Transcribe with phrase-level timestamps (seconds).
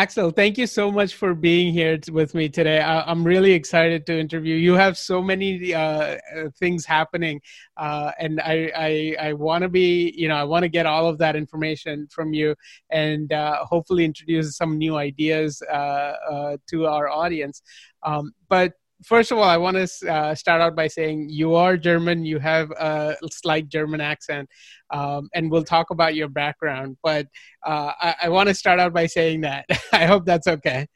[0.00, 2.80] Axel, thank you so much for being here t- with me today.
[2.80, 4.54] I- am really excited to interview.
[4.54, 6.16] You have so many uh, uh
[6.58, 7.42] things happening,
[7.76, 11.06] uh, and I I, I want to be you know I want to get all
[11.06, 12.56] of that information from you,
[12.88, 17.60] and uh, hopefully introduce some new ideas uh, uh, to our audience.
[18.02, 18.72] Um, but
[19.04, 22.24] first of all, I want to uh, start out by saying you are German.
[22.24, 24.48] You have a slight German accent,
[24.90, 26.96] um, and we'll talk about your background.
[27.02, 27.26] But
[27.64, 29.66] uh, I, I want to start out by saying that.
[29.92, 30.86] I hope that's okay.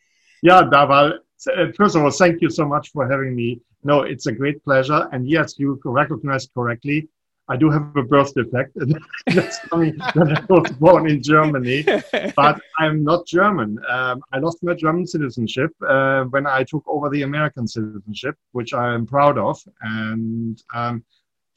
[0.42, 1.18] Yeah, Dhaval.
[1.46, 3.60] Uh, first of all, thank you so much for having me.
[3.82, 5.09] No, it's a great pleasure.
[5.12, 7.09] And yes, you recognized correctly.
[7.48, 8.76] I do have a birth defect.
[9.26, 11.84] That's coming that I was born in Germany,
[12.36, 13.78] but I'm not German.
[13.88, 18.72] Um, I lost my German citizenship uh, when I took over the American citizenship, which
[18.72, 19.60] I am proud of.
[19.82, 21.04] And um,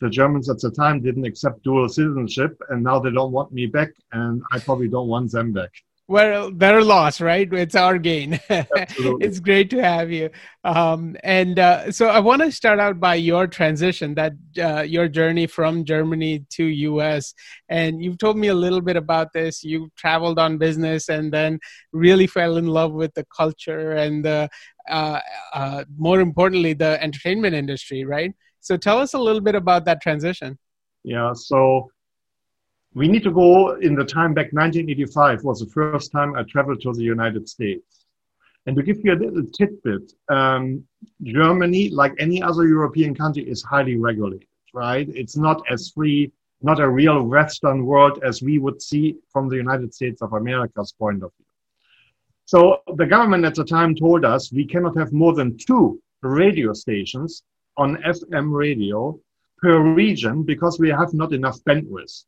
[0.02, 3.66] the Germans at the time didn't accept dual citizenship, and now they don't want me
[3.66, 5.72] back, and I probably don't want them back
[6.08, 7.52] well their loss right?
[7.52, 8.40] It's our gain.
[9.20, 10.30] It's great to have you.
[10.64, 15.08] Um, and uh, so i want to start out by your transition that uh, your
[15.08, 16.66] journey from germany to
[17.00, 17.34] us
[17.70, 19.64] and you've told me a little bit about this.
[19.64, 21.60] You traveled on business and then
[21.92, 24.50] really fell in love with the culture and the
[24.90, 25.20] uh,
[25.54, 28.34] uh more importantly the entertainment industry right?
[28.62, 30.58] So tell us a little bit about that transition.
[31.04, 31.90] Yeah so
[32.98, 36.82] we need to go in the time back 1985 was the first time I traveled
[36.82, 38.08] to the United States.
[38.66, 40.84] And to give you a little tidbit, um,
[41.22, 45.08] Germany, like any other European country, is highly regulated, right?
[45.14, 46.32] It's not as free,
[46.64, 50.92] not a real Western world as we would see from the United States of America's
[50.92, 51.46] point of view.
[52.46, 56.74] So the government at the time told us we cannot have more than two radio
[56.74, 57.44] stations
[57.78, 59.20] on FM radio
[59.60, 62.26] per region because we have not enough bandwidth.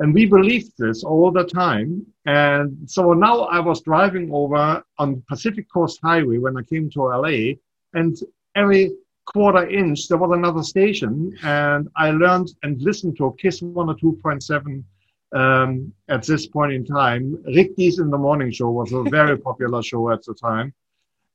[0.00, 2.06] And we believed this all the time.
[2.24, 7.02] And so now I was driving over on Pacific Coast Highway when I came to
[7.02, 7.54] LA,
[7.94, 8.16] and
[8.54, 8.92] every
[9.26, 14.84] quarter inch there was another station, and I learned and listened to Kiss 102.7
[15.32, 17.42] um, at this point in time.
[17.54, 20.72] Rick Dees in the Morning Show was a very popular show at the time.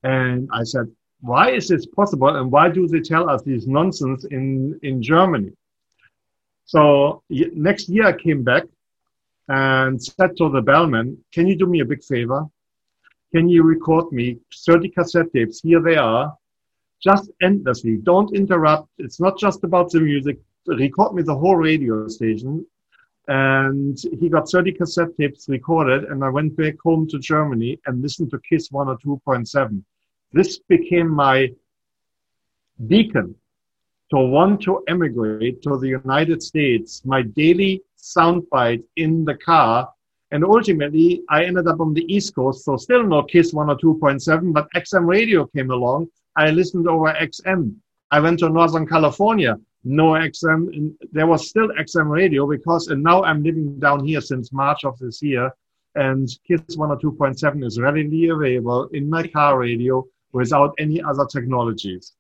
[0.04, 0.88] And I said,
[1.22, 2.36] why is this possible?
[2.36, 5.52] And why do they tell us this nonsense in, in Germany?
[6.66, 8.64] So next year I came back
[9.50, 12.46] and said to the bellman, can you do me a big favor?
[13.34, 15.62] Can you record me 30 cassette tapes?
[15.62, 16.38] Here they are.
[17.02, 17.98] Just endlessly.
[17.98, 18.88] Don't interrupt.
[18.98, 20.38] It's not just about the music.
[20.68, 22.66] Record me the whole radio station.
[23.28, 26.06] And he got 30 cassette tapes recorded.
[26.06, 29.84] And I went back home to Germany and listened to Kiss 102.7.
[30.32, 31.52] This became my
[32.88, 33.36] beacon
[34.14, 39.90] to want to emigrate to the United States, my daily soundbite in the car.
[40.30, 44.68] And ultimately, I ended up on the East Coast, so still no KISS 102.7, but
[44.76, 46.10] XM radio came along.
[46.36, 47.76] I listened over XM.
[48.12, 50.94] I went to Northern California, no XM.
[51.12, 54.96] There was still XM radio because, and now I'm living down here since March of
[55.00, 55.52] this year.
[55.96, 62.14] And KISS 102.7 is readily available in my car radio without any other technologies.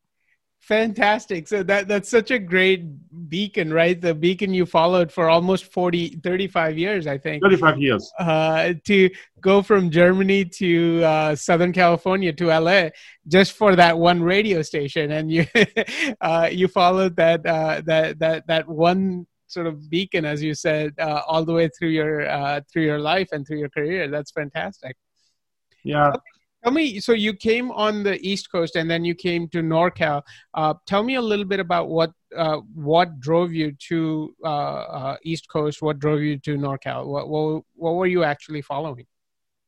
[0.63, 1.49] Fantastic.
[1.49, 2.85] So that that's such a great
[3.27, 3.99] beacon, right?
[3.99, 7.43] The beacon you followed for almost 40 35 years, I think.
[7.43, 8.09] 35 years.
[8.17, 9.09] Uh, to
[9.41, 12.89] go from Germany to uh, Southern California to LA
[13.27, 15.45] just for that one radio station and you
[16.21, 20.93] uh, you followed that uh, that that that one sort of beacon as you said
[20.97, 24.07] uh, all the way through your uh, through your life and through your career.
[24.07, 24.95] That's fantastic.
[25.83, 26.13] Yeah.
[26.63, 30.21] Tell me, so you came on the East Coast and then you came to NorCal.
[30.53, 35.17] Uh, tell me a little bit about what uh, what drove you to uh, uh
[35.23, 35.81] East Coast.
[35.81, 37.05] What drove you to NorCal?
[37.05, 39.05] What, what what were you actually following?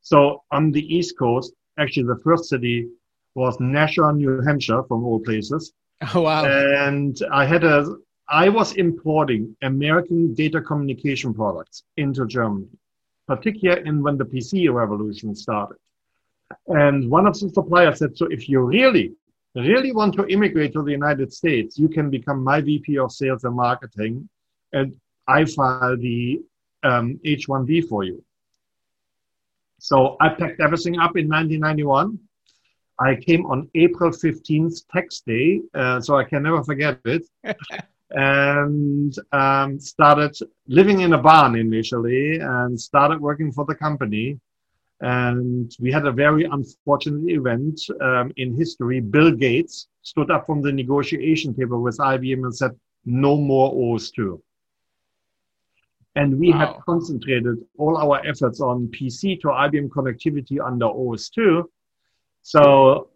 [0.02, 2.88] So on the East Coast, actually, the first city
[3.34, 5.74] was Nashua, New Hampshire, from all places.
[6.14, 6.46] Oh wow!
[6.46, 7.96] And I had a
[8.28, 12.68] I was importing American data communication products into Germany,
[13.28, 15.78] particularly in when the PC revolution started.
[16.68, 19.14] And one of the suppliers said, so if you really,
[19.56, 23.44] really want to immigrate to the United States, you can become my VP of sales
[23.44, 24.30] and marketing,
[24.74, 24.96] and
[25.28, 26.42] I file the
[26.84, 28.24] um, H1B for you.
[29.80, 32.20] So I packed everything up in 1991.
[33.00, 37.28] I came on April 15th, tax day, uh, so I can never forget it.
[38.12, 40.38] and um, started
[40.68, 44.40] living in a barn initially and started working for the company.
[45.02, 49.02] And we had a very unfortunate event um, in history.
[49.02, 52.72] Bill Gates stood up from the negotiation table with IBM and said,
[53.06, 54.42] no more OS2.
[56.16, 56.58] And we Wow.
[56.60, 61.66] had concentrated all our efforts on PC to IBM connectivity under OS2.
[62.42, 63.10] So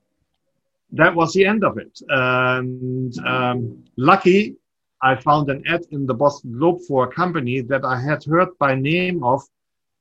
[0.91, 1.97] that was the end of it.
[2.09, 4.55] And um, lucky,
[5.01, 8.49] I found an ad in the Boston Globe for a company that I had heard
[8.59, 9.41] by name of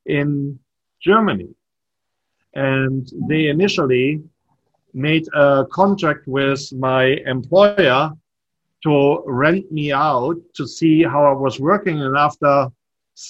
[0.06, 0.58] in
[1.00, 1.54] Germany.
[2.58, 4.20] And they initially
[4.92, 8.10] made a contract with my employer
[8.82, 12.02] to rent me out to see how I was working.
[12.02, 12.68] And after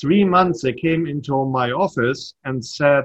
[0.00, 3.04] three months, they came into my office and said,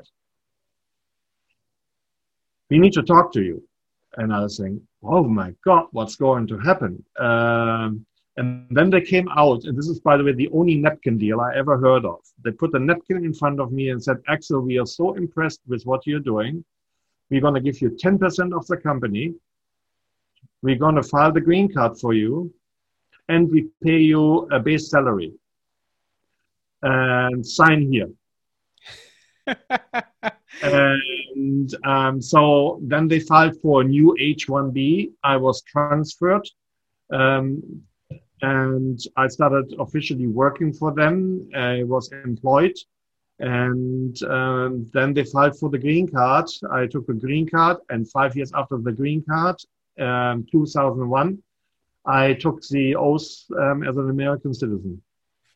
[2.70, 3.62] We need to talk to you.
[4.16, 7.04] And I was saying, Oh my God, what's going to happen?
[7.20, 8.06] Um,
[8.38, 11.40] and then they came out, and this is, by the way, the only napkin deal
[11.40, 12.20] I ever heard of.
[12.44, 15.62] They put a napkin in front of me and said, Axel, we are so impressed
[15.68, 16.66] with what you're doing.
[17.30, 19.36] We're going to give you 10% of the company.
[20.64, 22.52] We're going to file the green card for you,
[23.30, 25.34] and we pay you a base salary.
[26.82, 28.10] And sign here.
[30.62, 35.12] And um, so then they filed for a new H1B.
[35.24, 36.48] I was transferred.
[37.12, 37.84] Um,
[38.44, 41.50] and I started officially working for them.
[41.56, 42.76] I was employed.
[43.40, 46.48] And um, then they filed for the green card.
[46.72, 49.56] I took the green card, and five years after the green card,
[50.00, 51.42] um, 2001,
[52.06, 55.02] I took the oath um, as an American citizen.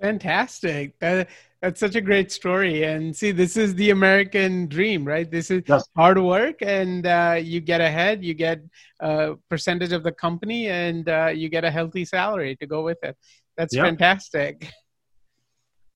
[0.01, 0.97] Fantastic.
[0.99, 1.29] That,
[1.61, 2.83] that's such a great story.
[2.83, 5.29] And see, this is the American dream, right?
[5.29, 5.87] This is Yes.
[5.95, 8.61] hard work, and uh, you get ahead, you get
[8.99, 12.99] a percentage of the company, and uh, you get a healthy salary to go with
[13.03, 13.17] it.
[13.57, 13.83] That's Yeah.
[13.83, 14.71] fantastic.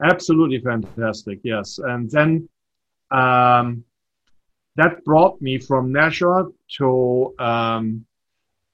[0.04, 1.78] Absolutely fantastic, yes.
[1.78, 2.50] And then
[3.12, 3.84] um,
[4.78, 6.48] that brought me from Nashua
[6.80, 8.06] to um,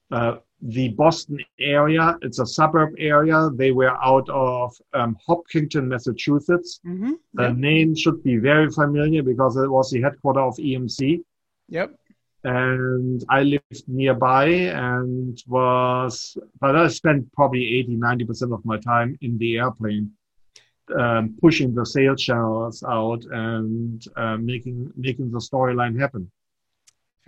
[0.10, 2.18] uh, the Boston area.
[2.22, 3.50] It's a suburb area.
[3.54, 6.80] They were out of um, Hopkinton, Massachusetts.
[6.84, 11.24] hmm The name should be very familiar because it was the headquarter of EMC.
[11.70, 11.96] Yep.
[12.44, 19.18] And I lived nearby and was, but I spent probably 80, 90% of my time
[19.22, 20.12] in the airplane
[20.96, 26.32] um, pushing the sales channels out and uh, making making the storyline happen.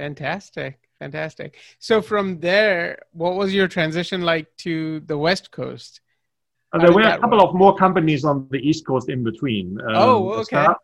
[0.03, 0.79] Fantastic.
[0.99, 1.57] Fantastic.
[1.79, 5.99] So from there, what was your transition like to the West Coast?
[6.71, 7.49] How there were a couple work?
[7.49, 9.77] of more companies on the East Coast in between.
[9.81, 10.63] Um, Oh, okay.
[10.63, 10.77] start-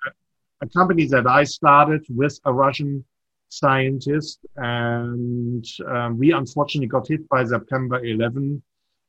[0.62, 3.04] a company that I started with a Russian
[3.50, 8.62] scientist, and um, we unfortunately got hit by September 11,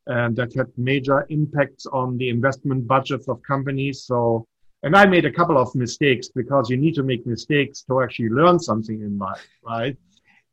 [0.07, 4.03] and that had major impacts on the investment budgets of companies.
[4.03, 4.45] So,
[4.83, 8.29] and I made a couple of mistakes because you need to make mistakes to actually
[8.29, 9.97] learn something in life, right?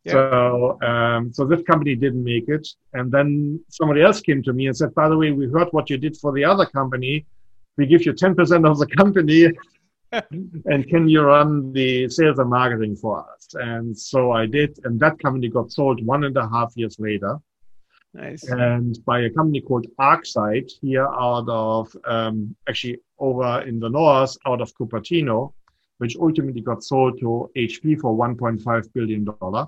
[0.04, 0.12] Yeah.
[0.12, 4.66] So, um, so this company didn't make it, and then somebody else came to me
[4.66, 7.26] and said, "By the way, we heard what you did for the other company.
[7.78, 9.50] We give you ten percent of the company,
[10.12, 15.00] and can you run the sales and marketing for us?" And so I did, and
[15.00, 17.38] that company got sold one and a half years later,
[18.14, 18.48] Nice.
[18.48, 24.36] and by a company called ArcSight here out of um, actually over in the north,
[24.46, 25.52] out of Cupertino,
[25.98, 29.66] which ultimately got sold to HP for 1.5 billion dollar.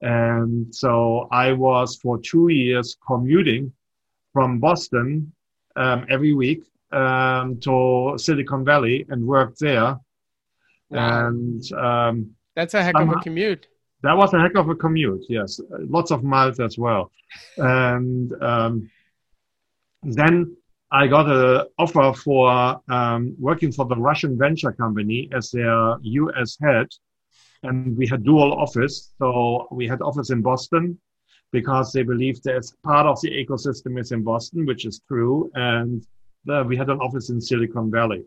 [0.00, 3.72] And so I was for two years commuting
[4.32, 5.32] from Boston
[5.76, 9.98] um, every week um, to Silicon Valley and worked there.
[10.90, 11.28] Wow.
[11.28, 13.68] And um, That's a heck of a commute.
[14.02, 15.24] That was a heck of a commute.
[15.28, 17.10] Yes, lots of miles as well.
[17.56, 18.90] And um,
[20.02, 20.56] then
[20.90, 26.58] I got an offer for um, working for the Russian venture company as their U.S.
[26.60, 26.88] head,
[27.62, 29.12] and we had dual office.
[29.18, 30.98] So we had office in Boston
[31.52, 36.04] because they believed that part of the ecosystem is in Boston, which is true, and
[36.66, 38.24] we had an office in Silicon Valley.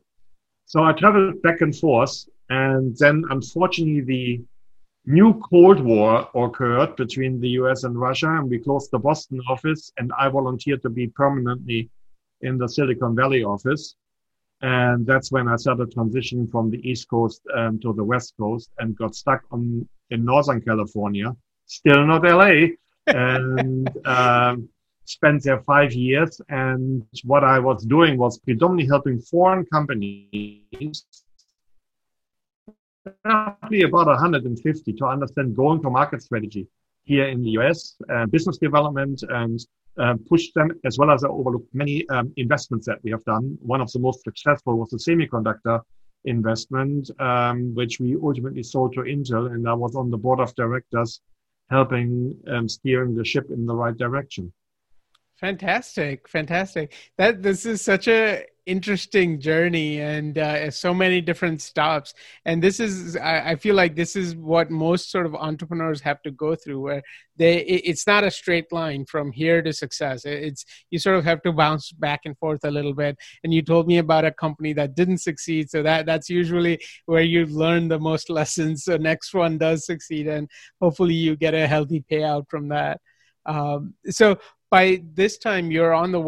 [0.68, 4.46] So I traveled back and forth, and then unfortunately the
[5.06, 9.92] new Cold War occurred between the US and Russia, and we closed the Boston office,
[9.98, 11.90] and I volunteered to be permanently
[12.42, 13.96] in the Silicon Valley office.
[14.62, 18.72] And that's when I started transitioning from the East Coast um, to the West Coast
[18.80, 21.36] and got stuck on in Northern California,
[21.66, 22.68] still not LA,
[23.08, 24.70] and um,
[25.06, 26.42] spent there five years.
[26.50, 31.06] And what I was doing was predominantly helping foreign companies
[33.24, 36.68] roughly about 150 to understand going to market strategy
[37.04, 39.60] here in the US, uh, business development, and
[39.98, 43.58] uh, push them as well as I overlooked many um, investments that we have done.
[43.62, 45.82] One of the most successful was the semiconductor
[46.26, 50.54] investment, um, which we ultimately sold to Intel, and I was on the board of
[50.56, 51.22] directors
[51.70, 54.52] helping um, steering the ship in the right direction.
[55.38, 56.94] Fantastic, fantastic.
[57.18, 62.14] That this is such a interesting journey and uh, so many different stops.
[62.46, 66.22] And this is, I, I, feel like this is what most sort of entrepreneurs have
[66.24, 67.04] to go through, where
[67.38, 70.26] they, it, it's not a straight line from here to success.
[70.26, 73.18] It's you sort of have to bounce back and forth a little bit.
[73.44, 77.22] And you told me about a company that didn't succeed, so that that's usually where
[77.22, 78.84] you learn the most lessons.
[78.84, 80.50] So next one does succeed, and
[80.82, 83.00] hopefully you get a healthy payout from that.
[83.46, 84.40] Um, so
[84.76, 86.20] by this time you're on the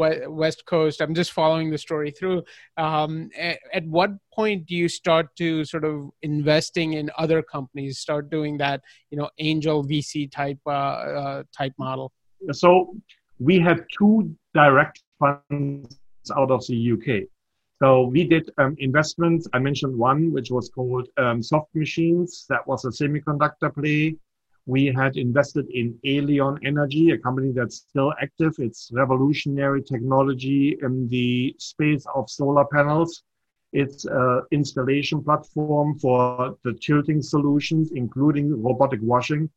[0.44, 2.42] west coast i'm just following the story through
[2.77, 8.00] um, at, at, what point do you start to sort of investing in other companies?
[8.00, 8.80] Start doing that
[9.12, 10.70] you know angel vc type uh,
[11.22, 12.13] uh, type model.
[12.51, 12.96] So
[13.48, 16.00] we have two direct funds
[16.39, 17.08] out of the uk
[17.82, 19.48] so we did um, investments.
[19.54, 22.46] I mentioned one which was called um, soft machines.
[22.50, 24.16] That was a semiconductor play
[24.68, 28.54] we had invested in Alion Energy, a company that's still active.
[28.60, 33.24] It's revolutionary technology in the space of solar panels.
[33.72, 39.50] It's an installation platform for the tilting solutions, including robotic washing.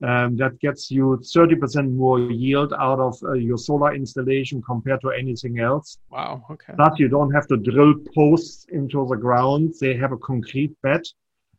[0.00, 5.10] Um, that gets you 30% more yield out of uh, your solar installation compared to
[5.10, 5.98] anything else.
[6.10, 6.44] Wow.
[6.50, 6.74] Okay.
[6.76, 9.74] But you don't have to drill posts into the ground.
[9.80, 11.02] They have a concrete bed.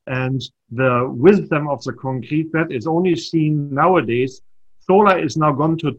[0.10, 4.42] And the wisdom of the concrete bed is only seen nowadays.
[4.80, 5.98] Solar is now gone to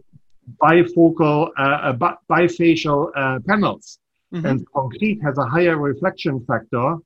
[0.61, 4.01] bifocal, uh, uh, bifacial uh, panels.
[4.35, 4.47] Mm-hmm.
[4.47, 6.97] And concrete has a higher reflection factor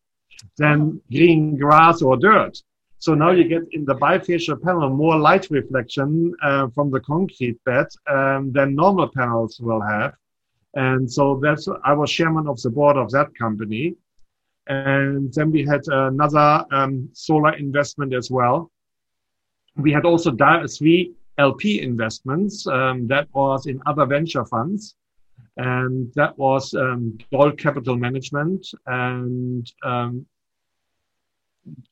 [0.56, 2.56] than green grass or dirt.
[2.98, 7.62] So now you get in the bifacial panel more light reflection uh, from the concrete
[7.64, 10.14] bed um, than normal panels will have.
[10.74, 13.94] And so that's, I was chairman of the board of that company.
[14.66, 18.70] And then we had another um, solar investment as well.
[19.76, 20.34] We had also
[20.68, 24.96] three LP investments um, that was in other venture funds.
[25.56, 30.26] And that was um, Gold Capital Management and um,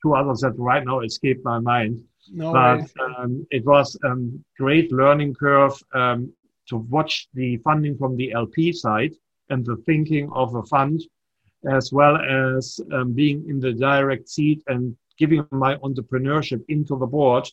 [0.02, 2.02] two others that right now escape my mind.
[2.30, 6.32] No but um, it was a um, great learning curve um,
[6.68, 9.12] to watch the funding from the LP side
[9.50, 11.02] and the thinking of a fund
[11.70, 17.06] as well as um, being in the direct seat and giving my entrepreneurship into the
[17.06, 17.48] board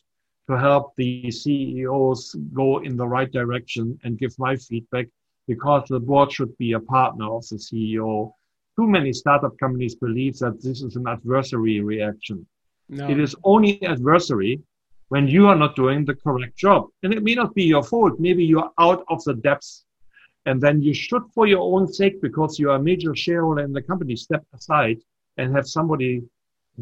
[0.48, 5.06] to help the CEOs go in the right direction and give my feedback
[5.46, 8.32] because the board should be a partner of the CEO.
[8.76, 12.46] Too many startup companies believe that this is an adversary reaction.
[12.88, 13.08] No.
[13.08, 14.60] It is only adversary
[15.08, 16.88] when you are not doing the correct job.
[17.02, 18.18] And it may not be your fault.
[18.18, 19.84] Maybe you're out of the depths
[20.46, 23.72] and then you should, for your own sake, because you are a major shareholder in
[23.72, 24.98] the company, step aside
[25.36, 26.22] and have somebody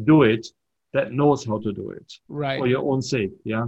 [0.03, 0.47] do it
[0.93, 3.31] that knows how to do it right for your own sake.
[3.43, 3.65] Yeah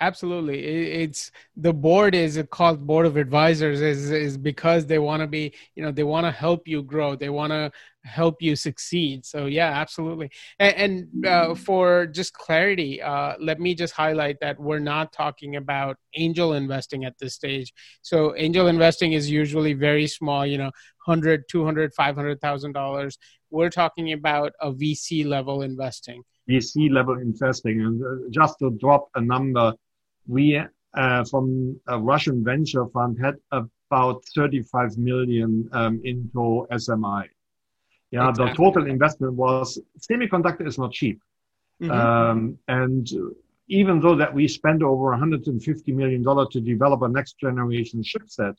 [0.00, 0.64] absolutely.
[0.64, 5.52] It's the board is called board of advisors is is because they want to be
[5.74, 7.16] you know they want to help you grow.
[7.16, 7.70] They want to
[8.04, 9.26] help you succeed.
[9.26, 10.30] So yeah absolutely.
[10.58, 15.56] And, and uh, for just clarity uh, let me just highlight that we're not talking
[15.56, 17.72] about angel investing at this stage.
[18.02, 20.70] So angel investing is usually very small you know
[21.04, 23.18] 100 200 500000 dollars.
[23.50, 26.22] We're talking about a vc level investing.
[26.48, 27.80] VC level investing.
[27.80, 29.74] And uh, just to drop a number,
[30.28, 30.60] we
[30.94, 37.26] uh, from a Russian venture fund had about 35 million um, into SMI.
[38.10, 38.50] Yeah, exactly.
[38.50, 41.20] the total investment was semiconductor is not cheap.
[41.82, 41.90] Mm-hmm.
[41.90, 43.08] Um, and
[43.68, 48.54] even though that we spent over 150 million dollars to develop a next generation chipset,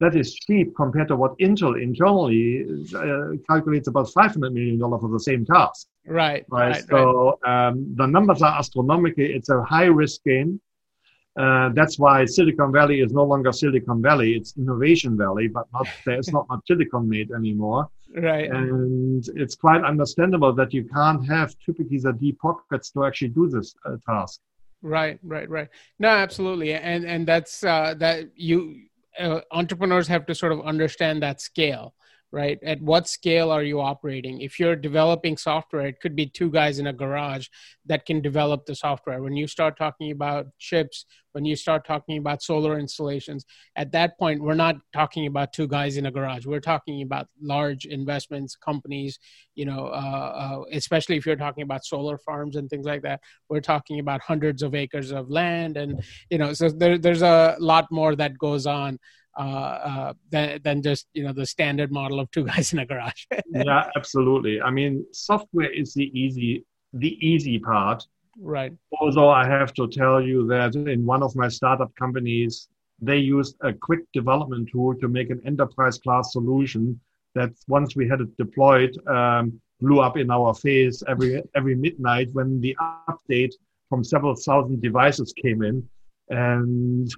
[0.00, 2.64] that is cheap compared to what Intel internally
[2.94, 5.88] uh, calculates about 500 million dollars for the same task.
[6.06, 6.44] Right.
[6.48, 6.70] Right.
[6.70, 7.68] right so right.
[7.68, 9.24] Um, the numbers are astronomical.
[9.24, 10.60] It's a high risk game.
[11.36, 15.48] Uh, that's why Silicon Valley is no longer Silicon Valley; it's Innovation Valley.
[15.48, 17.88] But not, there's not much silicon made anymore.
[18.16, 18.50] Right.
[18.50, 23.48] And it's quite understandable that you can't have typically the deep pockets to actually do
[23.48, 24.40] this uh, task.
[24.82, 25.18] Right.
[25.22, 25.48] Right.
[25.48, 25.68] Right.
[25.98, 26.72] No, absolutely.
[26.74, 28.82] And and that's uh, that you
[29.18, 31.94] uh, entrepreneurs have to sort of understand that scale
[32.30, 32.58] right?
[32.62, 34.40] At what scale are you operating?
[34.40, 37.48] If you're developing software it could be two guys in a garage
[37.86, 39.22] that can develop the software.
[39.22, 43.44] When you start talking about chips when you start talking about solar installations
[43.76, 46.46] at that point we're not talking about two guys in a garage.
[46.46, 49.18] We're talking about large investments companies
[49.54, 53.20] you know uh, uh, especially if you're talking about solar farms and things like that.
[53.48, 57.56] We're talking about hundreds of acres of land and you know so there, there's a
[57.58, 58.98] lot more that goes on
[59.38, 62.86] uh, uh, than, than just you know the standard model of two guys in a
[62.86, 63.24] garage.
[63.50, 64.60] yeah, absolutely.
[64.60, 68.04] I mean, software is the easy the easy part.
[68.40, 68.72] Right.
[69.00, 72.68] Although I have to tell you that in one of my startup companies,
[73.00, 77.00] they used a quick development tool to make an enterprise class solution
[77.34, 82.28] that once we had it deployed, um, blew up in our face every every midnight
[82.32, 82.76] when the
[83.08, 83.54] update
[83.88, 85.88] from several thousand devices came in,
[86.30, 87.08] and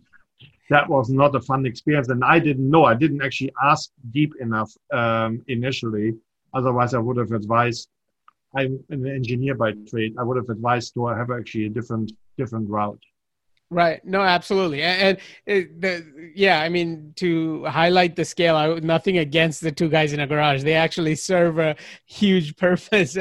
[0.71, 2.09] that was not a fun experience.
[2.09, 2.85] And I didn't know.
[2.85, 6.15] I didn't actually ask deep enough um, initially.
[6.55, 7.89] Otherwise, I would have advised.
[8.57, 10.15] I'm an engineer by trade.
[10.19, 13.03] I would have advised to have actually a different different route.
[13.73, 14.05] Right.
[14.05, 14.83] No, absolutely.
[14.83, 19.89] And, it, the, yeah, I mean, to highlight the scale, I, nothing against the two
[19.89, 20.65] guys in a garage.
[20.65, 23.17] They actually serve a huge purpose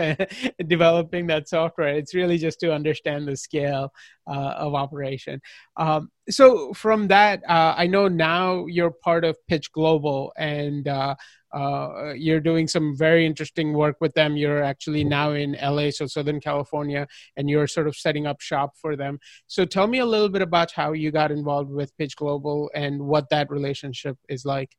[0.66, 1.90] developing that software.
[1.90, 3.94] It's really just to understand the scale
[4.30, 5.42] uh, of operation.
[5.78, 11.16] Um, so from that, uh, I know now you're part of Pitch Global and uh,
[11.52, 14.38] uh, you're doing some very interesting work with them.
[14.38, 17.08] You're actually now in LA, so Southern California,
[17.38, 19.20] and you're sort of setting up shop for them.
[19.48, 23.02] So tell me a little bit about how you got involved with Pitch Global and
[23.02, 24.76] what that relationship is like.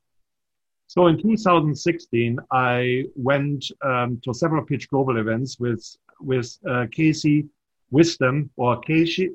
[0.86, 5.84] So in 2016, I went um, to several Pitch Global events with
[6.20, 7.48] with uh, Casey
[7.90, 9.30] Wisdom or Casey.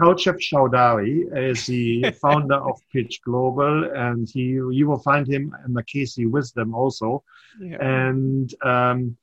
[0.00, 5.72] Kaushal Chowdhury is the founder of Pitch Global, and he you will find him in
[5.74, 7.24] the Casey Wisdom also.
[7.60, 7.78] Yeah.
[7.80, 9.16] And um,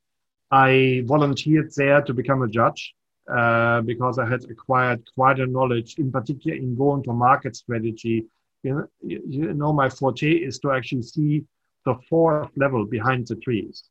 [0.52, 2.94] I volunteered there to become a judge
[3.34, 8.26] uh, because I had acquired quite a knowledge, in particular in going to market strategy.
[8.64, 11.46] You know, you know, my forte is to actually see
[11.86, 13.84] the fourth level behind the trees.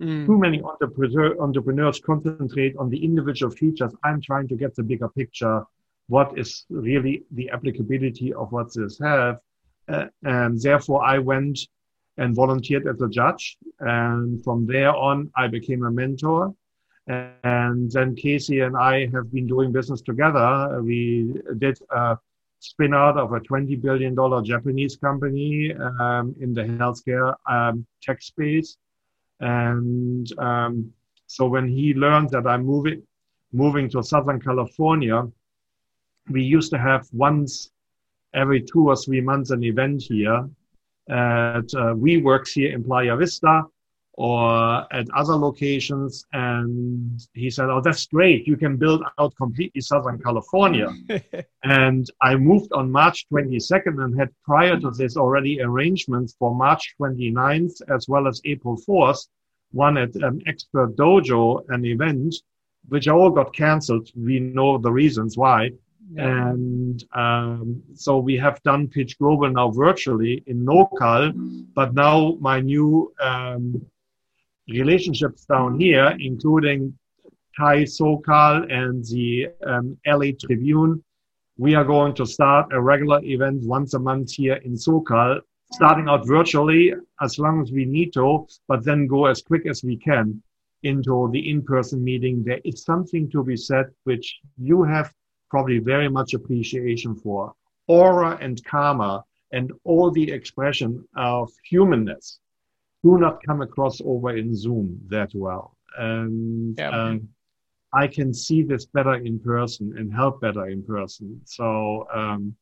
[0.00, 0.26] Mm.
[0.26, 3.92] Too many entrepreneur, entrepreneurs concentrate on the individual features.
[4.02, 5.64] I'm trying to get the bigger picture
[6.08, 9.38] what is really the applicability of what this have.
[9.88, 11.58] Uh, and therefore, I went
[12.16, 13.56] and volunteered as a judge.
[13.80, 16.54] And from there on, I became a mentor.
[17.06, 20.80] And then Casey and I have been doing business together.
[20.82, 22.18] We did a
[22.60, 28.76] spin out of a $20 billion Japanese company um, in the healthcare um, tech space.
[29.40, 30.92] And um,
[31.26, 33.02] so when he learned that I'm moving,
[33.52, 35.26] moving to Southern California,
[36.30, 37.70] we used to have once
[38.34, 40.48] every two or three months an event here
[41.08, 43.62] at uh, WeWorks here in Playa Vista
[44.16, 46.24] or at other locations.
[46.32, 48.46] And he said, Oh, that's great.
[48.46, 50.88] You can build out completely Southern California.
[51.64, 56.94] and I moved on March 22nd and had prior to this already arrangements for March
[57.00, 59.26] 29th as well as April 4th,
[59.72, 62.34] one at um, Expert Dojo, an event,
[62.88, 64.10] which all got canceled.
[64.14, 65.70] We know the reasons why.
[66.12, 66.50] Yeah.
[66.50, 71.32] And um, so we have done Pitch Global now virtually in local,
[71.74, 73.84] but now my new um,
[74.68, 76.96] relationships down here, including
[77.56, 81.02] TiE SoCal and the um, LA Tribune,
[81.56, 85.40] we are going to start a regular event once a month here in SoCal,
[85.72, 89.84] starting out virtually as long as we need to, but then go as quick as
[89.84, 90.42] we can
[90.82, 92.42] into the in-person meeting.
[92.42, 95.12] There is something to be said, which you have
[95.48, 97.52] probably very much appreciation for.
[97.86, 102.40] Aura and karma and all the expression of humanness
[103.04, 105.76] do not come across over in Zoom that well.
[105.98, 106.88] And yeah.
[106.88, 107.28] um,
[107.92, 111.40] I can see this better in person and help better in person.
[111.44, 112.56] So um,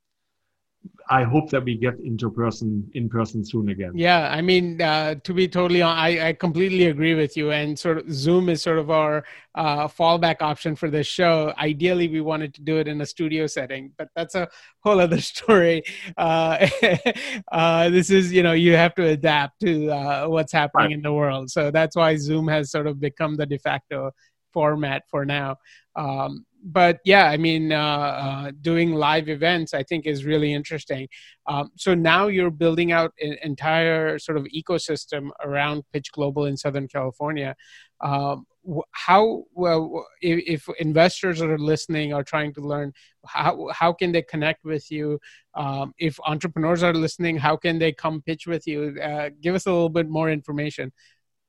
[1.09, 3.93] I hope that we get into person in person soon again.
[3.95, 7.51] Yeah, I mean, uh, to be totally on, I, I completely agree with you.
[7.51, 11.53] And sort of Zoom is sort of our uh, fallback option for this show.
[11.59, 14.49] Ideally, we wanted to do it in a studio setting, but that's a
[14.81, 15.83] whole other story.
[16.17, 16.67] Uh,
[17.53, 20.93] uh this is, you know, you have to adapt to uh, what's happening right.
[20.93, 21.51] in the world.
[21.51, 24.13] So that's why Zoom has sort of become the de facto
[24.53, 25.57] format for now.
[25.97, 31.09] Um, but yeah, I mean, uh, uh, doing live events, I think, is really interesting.
[31.47, 36.57] Um, so now you're building out an entire sort of ecosystem around Pitch Global in
[36.57, 37.57] Southern California.
[38.01, 38.47] Um,
[38.93, 42.93] how well if, if, investors are listening are trying to learn
[43.27, 45.19] how how can they connect with you
[45.55, 49.67] um, if entrepreneurs are listening how can they come pitch with you uh, give us
[49.67, 50.93] a little bit more information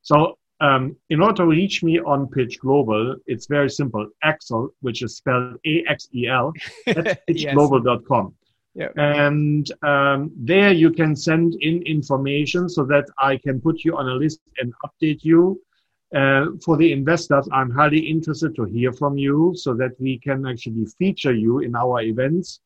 [0.02, 4.08] so um, in order to reach me on Pitch Global, it's very simple.
[4.24, 6.54] Axel, which is spelled A X E L,
[6.88, 8.34] at pitchglobal.com.
[8.76, 8.88] Yeah.
[8.96, 14.08] And um, there you can send in information so that I can put you on
[14.10, 15.62] a list and update you.
[16.16, 20.46] Uh, for the investors, I'm highly interested to hear from you so that we can
[20.46, 22.62] actually feature you in our events.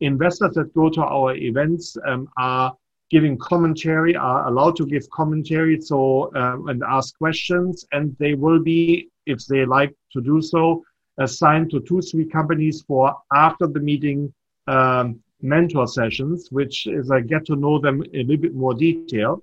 [0.00, 2.76] Investors that go to our events um, are
[3.10, 8.62] giving commentary, are allowed to give commentary so um, and ask questions, and they will
[8.62, 10.82] be, if they like to do so,
[11.18, 14.32] assigned to two, three companies for after the meeting
[14.66, 19.42] um, mentor sessions, which is I get to know them a little bit more detail.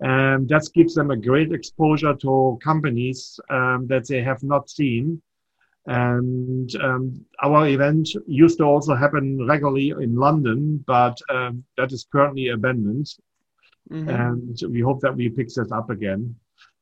[0.00, 5.22] And that gives them a great exposure to companies um, that they have not seen.
[5.86, 12.06] And um, our event used to also happen regularly in London, but um, that is
[12.10, 13.06] currently abandoned.
[13.90, 14.08] Mm-hmm.
[14.08, 16.34] And we hope that we pick this up again.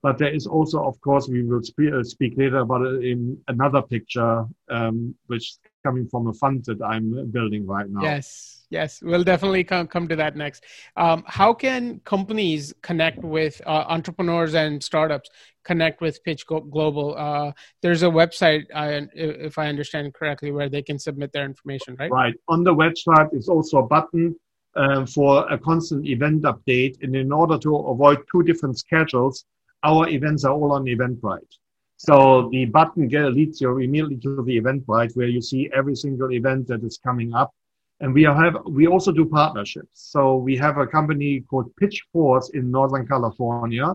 [0.02, 3.82] But there is also, of course, we will uh, speak later about it in another
[3.82, 5.54] picture, um, which
[5.84, 8.02] coming from a fund that I'm building right now.
[8.02, 10.64] Yes yes we'll definitely come, come to that next.
[10.96, 15.30] Um, how can companies connect with uh, entrepreneurs and startups
[15.64, 17.16] connect with pitch global?
[17.16, 21.96] Uh, there's a website uh, if i understand correctly where they can submit their information
[21.98, 22.10] right?
[22.10, 22.34] Right.
[22.48, 24.34] On the website is also a button
[24.76, 26.96] um, for a constant event update.
[27.02, 29.44] And in order to avoid two different schedules
[29.84, 31.54] our events are all on eventbrite
[31.96, 36.32] so the button get leads you immediately to the eventbrite where you see every single
[36.32, 37.52] event that is coming up
[38.00, 40.10] and we have we also do partnerships.
[40.12, 43.94] So we have a company called Pitch Force in Northern California,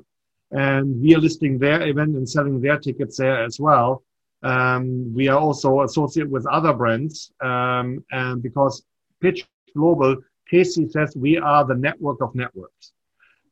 [0.52, 4.04] and we are listing their event and selling their tickets there as well.
[4.42, 8.84] Um, we are also associated with other brands, um, and because
[9.22, 10.16] Pitch Global,
[10.50, 12.94] Casey says we are the network of networks.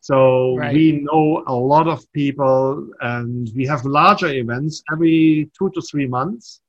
[0.07, 0.73] So right.
[0.73, 6.07] we know a lot of people, and we have larger events every two to three
[6.07, 6.61] months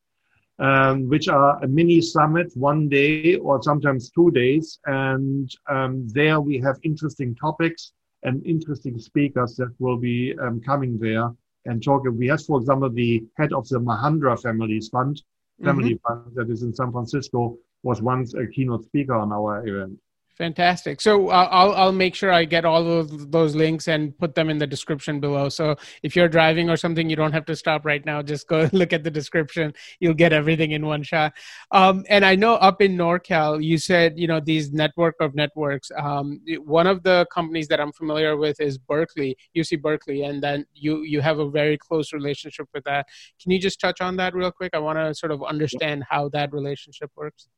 [0.59, 4.81] um, which are a mini summit, one day or sometimes two days.
[4.87, 7.93] And um, there we have interesting topics
[8.25, 11.31] and interesting speakers that will be um, coming there
[11.67, 12.19] and talking.
[12.19, 15.23] We have, for example, the head of the Mahandra Families Fund,
[15.63, 16.23] Family mm-hmm.
[16.25, 19.97] Fund that is in San Francisco, was once a keynote speaker on our event.
[20.39, 21.01] Fantastic.
[21.01, 24.49] So uh, I'll I'll make sure I get all of those links and put them
[24.49, 25.49] in the description below.
[25.49, 25.75] So
[26.05, 28.23] if you're driving or something, you don't have to stop right now.
[28.23, 29.75] Just go look at the description.
[29.99, 31.33] You'll get everything in one shot.
[31.73, 35.91] Um, and I know up in NorCal, you said you know these network of networks.
[35.99, 40.67] Um, one of the companies that I'm familiar with is Berkeley, UC Berkeley, and then
[40.73, 43.07] you you have a very close relationship with that.
[43.43, 44.71] Can you just touch on that real quick?
[44.73, 47.49] I want to sort of understand how that relationship works.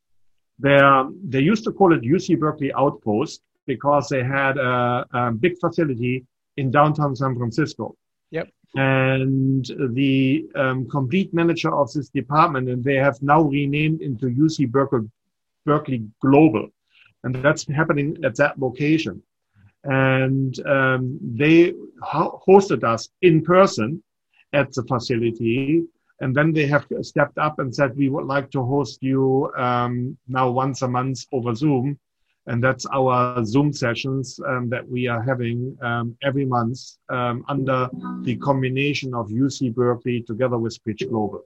[0.61, 0.81] They,
[1.25, 6.27] they used to call it UC Berkeley Outpost because they had a, a big facility
[6.57, 7.97] in downtown San Francisco.
[8.31, 8.49] Yep.
[8.77, 14.71] And the um, complete manager of this department, and they have now renamed into UC
[14.71, 15.11] Berkeley,
[15.65, 16.69] Berkeley Global.
[17.25, 19.23] And that's happening at that location.
[19.85, 24.03] And um, they ho- hosted us in person
[24.53, 25.85] at the facility
[26.21, 30.17] and then they have stepped up and said, we would like to host you um,
[30.29, 31.99] now once a month over Zoom.
[32.47, 36.79] And that's our Zoom sessions um, that we are having um, every month
[37.09, 37.89] um, under
[38.23, 41.45] the combination of UC Berkeley together with Pitch Global.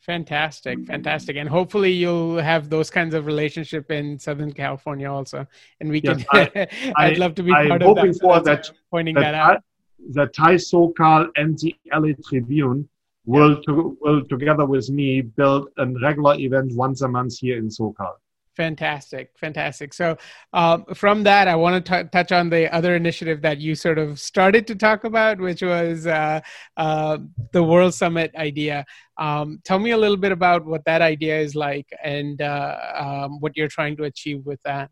[0.00, 5.46] Fantastic, fantastic, and hopefully you'll have those kinds of relationship in Southern California also,
[5.80, 6.24] and we can.
[6.32, 8.18] Yes, I, would love to be I'm part of that.
[8.18, 9.62] For that pointing that, that out.
[10.10, 12.88] The TiE SoCal and the LA Tribune
[13.28, 17.68] will, to, will together with me build a regular event once a month here in
[17.68, 18.14] SoCal.
[18.56, 19.94] Fantastic, fantastic.
[19.94, 20.16] So,
[20.52, 23.98] um, from that, I want to t- touch on the other initiative that you sort
[23.98, 26.40] of started to talk about, which was uh,
[26.76, 27.18] uh,
[27.52, 28.84] the World Summit idea.
[29.16, 33.40] Um, tell me a little bit about what that idea is like and uh, um,
[33.40, 34.90] what you're trying to achieve with that.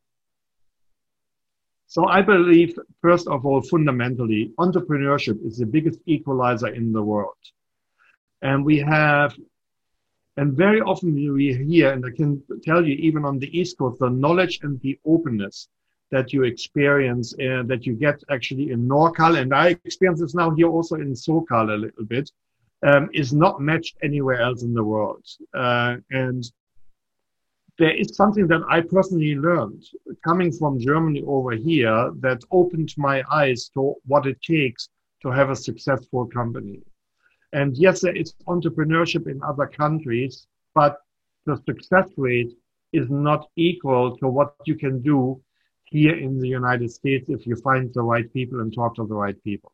[1.89, 7.35] So, I believe, first of all, fundamentally, entrepreneurship is the biggest equalizer in the world.
[8.49, 9.35] And we have,
[10.37, 12.31] and very often we hear, and I can
[12.63, 15.69] tell you even on the East Coast, the knowledge and the openness
[16.13, 20.51] that you experience, uh, that you get actually in NorCal, and I experience this now
[20.51, 22.31] here also in SoCal a little bit,
[22.87, 25.25] um, is not matched anywhere else in the world.
[25.53, 26.45] Uh, and
[27.81, 29.83] there is something that I personally learned
[30.25, 34.89] coming from Germany over here that opened my eyes to what it takes
[35.23, 36.79] to have a successful company.
[37.53, 40.99] And yes, there is entrepreneurship in other countries, but
[41.47, 42.53] the success rate
[42.93, 45.41] is not equal to what you can do
[45.85, 49.15] here in the United States if you find the right people and talk to the
[49.15, 49.73] right people.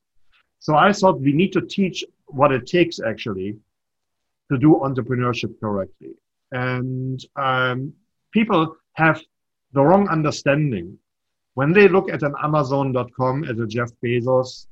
[0.59, 3.57] So I thought we need to teach what it takes actually
[4.51, 6.15] to do entrepreneurship correctly.
[6.53, 7.95] And um,
[8.33, 9.21] people have
[9.73, 10.99] the wrong understanding.
[11.55, 14.67] When they look at an Amazon.com as a Jeff Bezos,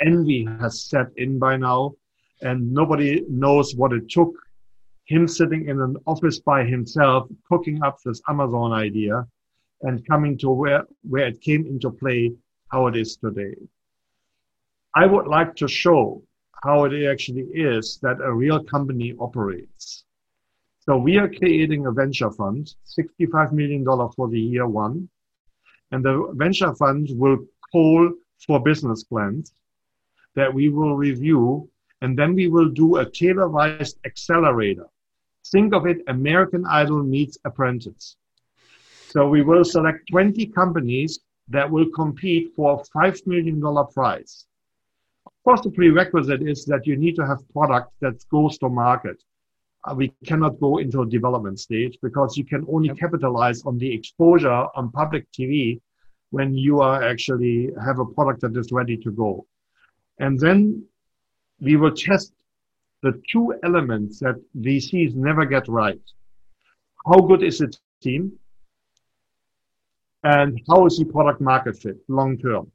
[0.00, 1.94] envy has set in by now
[2.44, 4.32] and nobody knows what it took
[5.06, 9.26] him sitting in an office by himself, cooking up this Amazon idea
[9.82, 12.32] and coming to where, where it came into play,
[12.68, 13.54] how it is today.
[14.94, 16.22] I would like to show
[16.62, 20.04] how it actually is that a real company operates.
[20.80, 23.84] So we are creating a venture fund, $65 million
[24.16, 25.08] for the year one.
[25.90, 27.38] And the venture fund will
[27.72, 28.10] call
[28.46, 29.52] for business plans
[30.34, 31.68] that we will review,
[32.04, 34.86] and then we will do a tailor-made accelerator.
[35.50, 38.16] Think of it, American Idol meets Apprentice.
[39.08, 43.58] So we will select 20 companies that will compete for a $5 million
[43.94, 44.44] prize.
[45.24, 49.22] Of course, the prerequisite is that you need to have product that goes to market.
[49.84, 53.90] Uh, we cannot go into a development stage because you can only capitalize on the
[53.90, 55.80] exposure on public TV
[56.32, 59.46] when you are actually have a product that is ready to go.
[60.18, 60.84] And then
[61.64, 62.32] we will test
[63.02, 66.00] the two elements that VCs never get right.
[67.06, 68.32] How good is the team?
[70.22, 72.70] And how is the product market fit long term?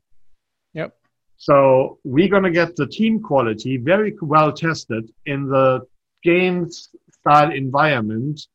[0.74, 0.96] Yep.
[1.38, 5.82] So we're going to get the team quality very well tested in the
[6.24, 8.48] games style environment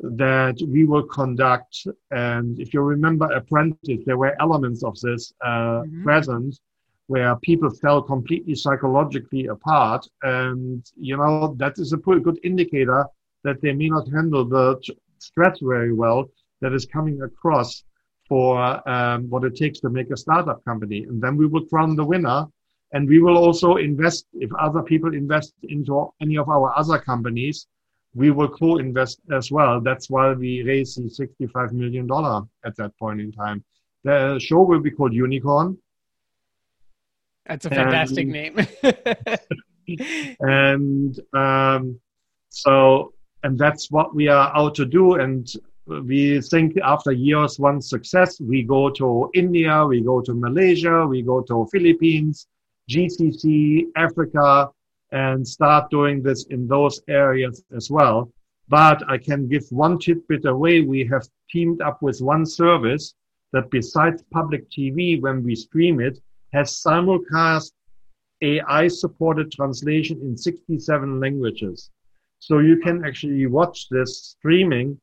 [0.00, 1.86] that we will conduct.
[2.10, 6.04] And if you remember Apprentice, there were elements of this uh, mm-hmm.
[6.04, 6.60] present
[7.08, 10.06] where people fell completely psychologically apart.
[10.22, 13.06] And, you know, that is a good indicator
[13.44, 14.80] that they may not handle the
[15.18, 16.26] stress very well
[16.60, 17.84] that is coming across
[18.28, 21.04] for um, what it takes to make a startup company.
[21.04, 22.46] And then we will crown the winner.
[22.92, 27.66] And we will also invest, if other people invest into any of our other companies,
[28.14, 29.80] we will co-invest as well.
[29.80, 32.08] That's why we raised the $65 million
[32.64, 33.62] at that point in time.
[34.04, 35.76] The show will be called Unicorn.
[37.48, 38.66] That's a fantastic and, name.
[40.40, 42.00] and um,
[42.48, 45.14] so, and that's what we are out to do.
[45.14, 45.48] And
[45.86, 51.22] we think after years one success, we go to India, we go to Malaysia, we
[51.22, 52.48] go to Philippines,
[52.90, 54.70] GCC, Africa,
[55.12, 58.30] and start doing this in those areas as well.
[58.68, 60.80] But I can give one tidbit away.
[60.80, 63.14] We have teamed up with one service
[63.52, 66.18] that besides public TV, when we stream it,
[66.52, 67.72] has simulcast
[68.42, 71.90] AI supported translation in 67 languages.
[72.38, 75.00] So you can actually watch this streaming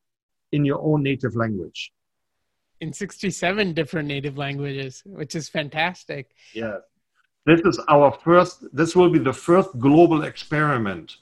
[0.52, 1.92] in your own native language.
[2.80, 6.30] In 67 different native languages, which is fantastic.
[6.52, 6.78] Yeah.
[7.46, 11.16] This is our first, this will be the first global experiment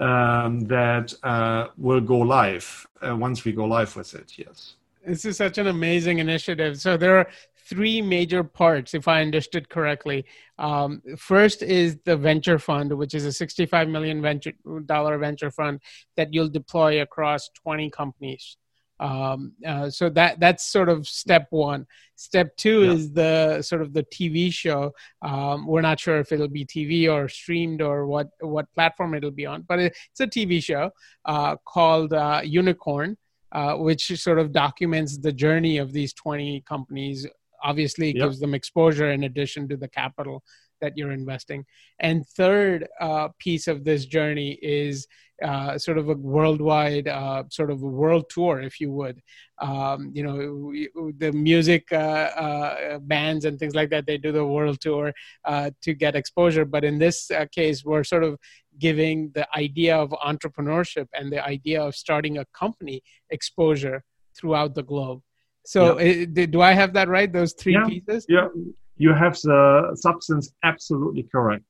[0.00, 4.74] um, that uh, will go live uh, once we go live with it, yes.
[5.06, 6.80] This is such an amazing initiative.
[6.80, 7.28] So there are
[7.68, 10.24] three major parts, if I understood correctly.
[10.58, 14.52] Um, first is the venture fund, which is a 65 million venture
[14.86, 15.80] dollar venture fund
[16.16, 18.56] that you'll deploy across 20 companies.
[19.00, 21.86] Um, uh, so that that's sort of step one.
[22.14, 22.92] Step two yeah.
[22.92, 24.92] is the sort of the TV show.
[25.22, 29.32] Um, we're not sure if it'll be TV or streamed or what what platform it'll
[29.32, 30.90] be on, but it's a TV show
[31.24, 33.16] uh, called uh, Unicorn.
[33.50, 37.26] Uh, which sort of documents the journey of these 20 companies
[37.62, 38.24] obviously yep.
[38.24, 40.42] gives them exposure in addition to the capital
[40.80, 41.64] that you're investing.
[42.00, 45.06] And third uh, piece of this journey is
[45.42, 49.20] uh, sort of a worldwide, uh, sort of a world tour, if you would.
[49.60, 54.44] Um, you know, the music uh, uh, bands and things like that, they do the
[54.44, 55.12] world tour
[55.44, 56.64] uh, to get exposure.
[56.64, 58.38] But in this case, we're sort of
[58.78, 64.04] giving the idea of entrepreneurship and the idea of starting a company exposure
[64.36, 65.22] throughout the globe.
[65.64, 66.04] So, yeah.
[66.04, 67.32] Eh, it, do I have that right?
[67.32, 67.86] Those three yeah.
[67.86, 68.26] pieces?
[68.28, 68.48] Yeah,
[68.96, 71.64] you have the substance absolutely correct.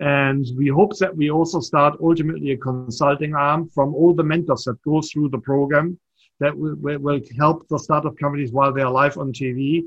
[0.00, 4.64] And we hope that we also start ultimately a consulting arm from all the mentors
[4.64, 5.98] that go through the program
[6.40, 9.82] that will, will help the startup companies while they are live on TV.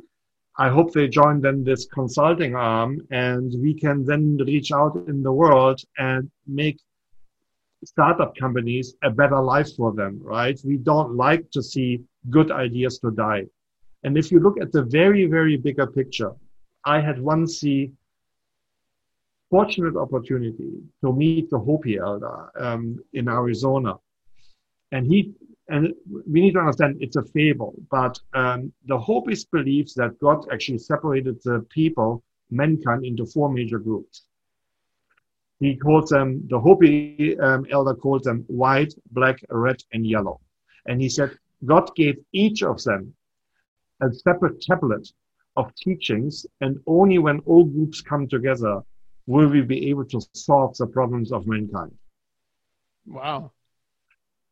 [0.57, 5.23] I hope they join then this consulting arm and we can then reach out in
[5.23, 6.77] the world and make
[7.85, 10.59] startup companies a better life for them, right?
[10.65, 13.45] We don't like to see good ideas to die.
[14.03, 16.31] And if you look at the very, very bigger picture,
[16.85, 17.91] I had once the
[19.49, 23.95] fortunate opportunity to meet the Hopi elder um, in Arizona.
[24.91, 25.33] And he,
[25.67, 25.93] and
[26.27, 30.79] we need to understand it's a fable, but um, the Hopis believes that God actually
[30.79, 34.23] separated the people, mankind, into four major groups.
[35.59, 40.41] He calls them, the Hopi um, elder calls them white, black, red, and yellow.
[40.87, 43.13] And he said, God gave each of them
[44.01, 45.07] a separate tablet
[45.57, 48.81] of teachings, and only when all groups come together
[49.27, 51.95] will we be able to solve the problems of mankind.
[53.05, 53.51] Wow.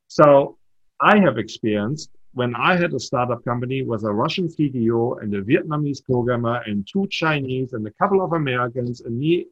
[0.08, 0.58] So
[1.00, 5.41] I have experienced when I had a startup company with a Russian CTO and a
[5.41, 9.48] Vietnamese programmer and two Chinese and a couple of Americans and me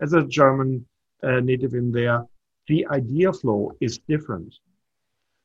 [0.00, 0.86] as a German
[1.22, 2.24] uh, native in there,
[2.68, 4.54] the idea flow is different.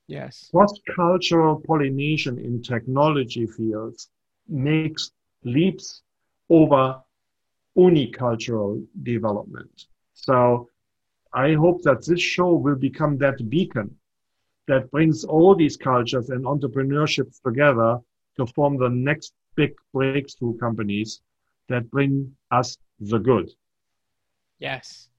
[0.08, 0.50] Yes.
[0.52, 4.10] Cross-cultural pollination in technology fields
[4.48, 5.12] makes
[5.43, 6.02] leaps
[6.50, 7.02] over
[7.78, 9.86] unicultural development.
[10.13, 10.70] So
[11.34, 13.96] I hope that this show will become that beacon
[14.67, 18.00] that brings all these cultures and entrepreneurships together
[18.38, 21.22] to form the next big breakthrough companies
[21.70, 23.50] that bring us the good.
[24.60, 25.10] Yes.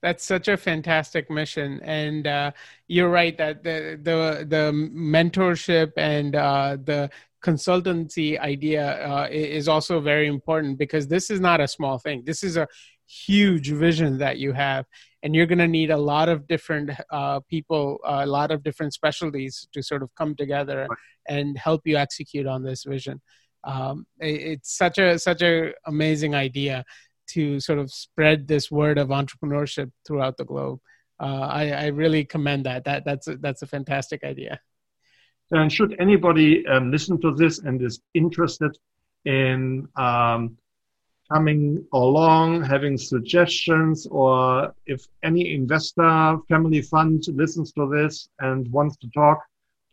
[0.00, 2.52] That's such a fantastic mission, and uh,
[2.86, 7.10] you're right that the the the mentorship and uh, the
[7.44, 12.22] consultancy idea uh, is also very important because this is not a small thing.
[12.24, 12.68] This is a
[13.06, 14.84] huge vision that you have,
[15.24, 18.94] and you're going to need a lot of different uh, people, a lot of different
[18.94, 20.86] specialties to sort of come together
[21.28, 23.20] and help you execute on this vision.
[23.64, 26.84] Um, it's such a such a amazing idea
[27.28, 30.80] to sort of spread this word of entrepreneurship throughout the globe.
[31.20, 32.84] Uh, I, I, really commend that.
[32.84, 34.60] That that's a, that's a fantastic idea.
[35.50, 38.78] And should anybody um, listen to this and is interested
[39.24, 40.56] in um,
[41.32, 48.96] coming along, having suggestions, or if any investor, family fund listens to this and wants
[48.98, 49.38] to talk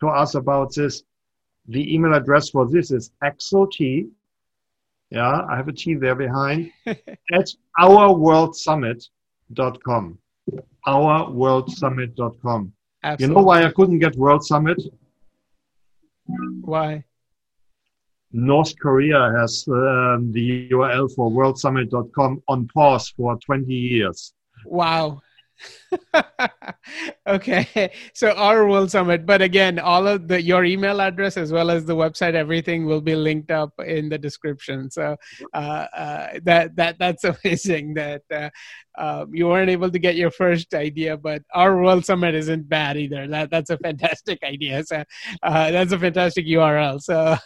[0.02, 1.04] to us about this,
[1.68, 4.08] the email address for this is axelt,
[5.16, 7.50] yeah, I have a T there behind, at
[7.80, 10.20] ourworldsummit.com.
[10.86, 12.74] Ourworldsummit.com.
[13.04, 13.26] Absolutely.
[13.26, 14.82] You know why I couldn't get World Summit?
[16.62, 17.04] Why?
[18.32, 24.34] North Korea has um, the URL for worldsummit.com on pause for 20 years.
[24.66, 25.22] Wow.
[27.28, 31.72] okay so our world summit but again all of the your email address as well
[31.72, 34.90] as the website everything will be linked up in the description.
[34.92, 35.16] So
[35.54, 38.50] uh, uh, that that that's amazing that uh,
[38.98, 42.98] um, you weren't able to get your first idea but our world summit isn't bad
[42.98, 43.28] either.
[43.28, 44.84] That that's a fantastic idea.
[44.84, 45.04] So
[45.44, 47.38] uh, that's a fantastic url so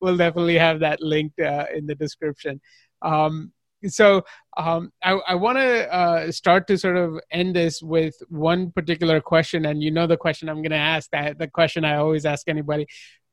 [0.00, 2.60] we'll definitely have that linked uh, in the description.
[3.02, 3.52] Um,
[3.84, 4.24] so
[4.56, 9.20] um, I, I want to uh, start to sort of end this with one particular
[9.20, 12.24] question, and you know the question I'm going to ask that the question I always
[12.24, 12.86] ask anybody.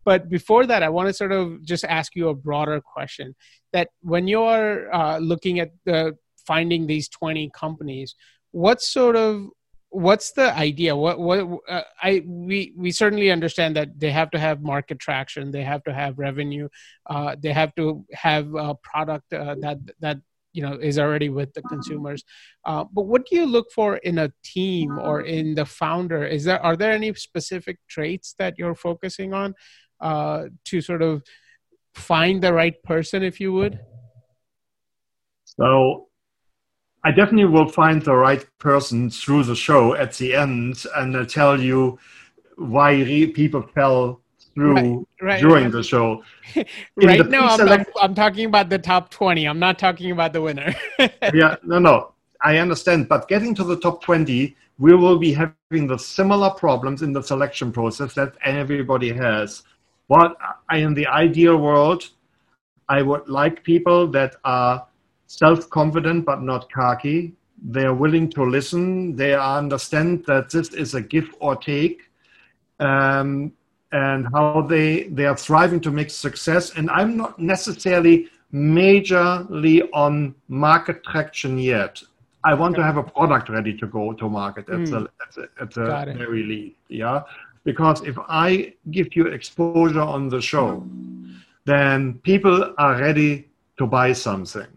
[0.06, 3.36] But before that, I want to sort of just ask you a broader question.
[3.71, 8.15] That when you're uh, looking at the finding these 20 companies,
[8.51, 9.47] what sort of
[9.93, 14.39] what's the idea what what uh, i we we certainly understand that they have to
[14.39, 16.67] have market traction they have to have revenue
[17.12, 20.17] uh, they have to have a product uh, that that
[20.54, 22.24] you know is already with the consumers.
[22.66, 26.26] Uh, but what do you look for in a team or in the founder?
[26.26, 29.56] Is there are there any specific traits that you're focusing on
[30.00, 31.24] uh, to sort of
[31.94, 33.80] find the right person if you would?
[35.46, 36.08] So
[37.06, 41.26] i definitely will find the right person through the show at the end and I'll
[41.26, 42.00] tell you
[42.58, 43.04] why
[43.36, 44.23] people fell
[44.54, 46.24] through right, right, during the show.
[46.96, 49.46] right now, I'm, I'm, I'm, talking about the top 20.
[49.46, 50.74] I'm not talking about the winner.
[51.34, 52.13] yeah, no, no.
[52.42, 53.08] I understand.
[53.08, 57.22] But getting to the top 20, we will be having the similar problems in the
[57.22, 59.63] selection process that everybody has.
[60.08, 60.38] What
[60.70, 62.10] I, in the ideal world,
[62.89, 64.86] I would like people that are
[65.28, 67.34] self confident but not cocky.
[67.66, 69.16] They are willing to listen.
[69.16, 72.02] They understand that this is a give or take.
[72.80, 73.54] Um,
[73.93, 76.71] and how they they are thriving to make success.
[76.75, 82.01] And I'm not necessarily majorly on market traction yet.
[82.43, 82.82] I want okay.
[82.82, 84.89] to have a product ready to go to market at mm.
[84.89, 86.75] the at the, at the very least.
[86.89, 87.21] Yeah,
[87.63, 90.86] because if I give you exposure on the show,
[91.65, 94.67] then people are ready to buy something.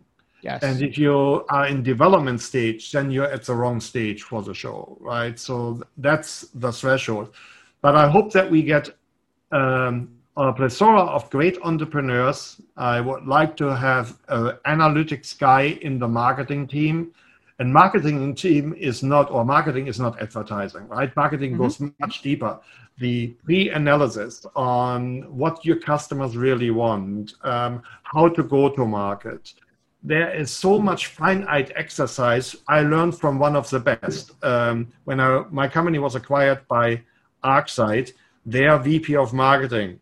[0.42, 0.62] Yes.
[0.62, 4.54] And if you are in development stage, then you're at the wrong stage for the
[4.54, 5.36] show, right?
[5.38, 7.34] So that's the threshold.
[7.80, 8.90] But I hope that we get
[9.52, 12.60] um, a plethora of great entrepreneurs.
[12.76, 17.12] I would like to have an analytics guy in the marketing team.
[17.58, 21.14] And marketing team is not, or marketing is not advertising, right?
[21.16, 21.62] Marketing mm-hmm.
[21.62, 22.58] goes much deeper.
[22.98, 29.54] The pre-analysis on what your customers really want, um, how to go to market.
[30.02, 32.54] There is so much finite exercise.
[32.68, 37.00] I learned from one of the best um, when I, my company was acquired by
[37.42, 38.12] ArcSight
[38.46, 40.00] their VP of marketing.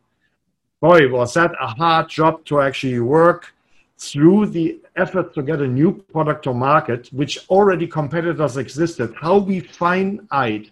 [0.80, 3.54] Boy, was that a hard job to actually work
[3.98, 9.38] through the effort to get a new product to market, which already competitors existed, how
[9.38, 10.70] we fine-eyed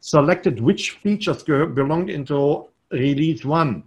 [0.00, 3.84] selected which features belonged into release one.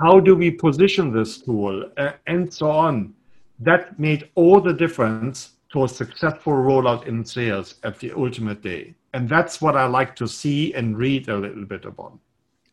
[0.00, 3.14] How do we position this tool uh, and so on.
[3.58, 8.94] That made all the difference to a successful rollout in sales at the ultimate day.
[9.14, 12.18] And that's what I like to see and read a little bit about.